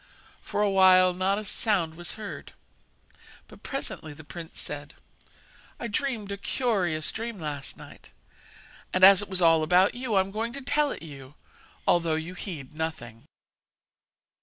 For 0.41 0.63
a 0.63 0.69
while 0.71 1.13
not 1.13 1.37
a 1.37 1.45
sound 1.45 1.93
was 1.93 2.13
heard, 2.15 2.53
but 3.47 3.61
presently 3.61 4.13
the 4.13 4.23
prince 4.23 4.59
said: 4.59 4.95
'I 5.79 5.87
dreamed 5.89 6.31
a 6.31 6.37
curious 6.37 7.11
dream 7.11 7.39
last 7.39 7.77
night, 7.77 8.09
and 8.91 9.03
as 9.03 9.21
it 9.21 9.29
was 9.29 9.43
all 9.43 9.61
about 9.61 9.93
you 9.93 10.15
I 10.15 10.21
am 10.21 10.31
going 10.31 10.53
to 10.53 10.61
tell 10.63 10.89
it 10.89 11.03
you, 11.03 11.35
although 11.85 12.15
you 12.15 12.33
heed 12.33 12.73
nothing.' 12.73 13.25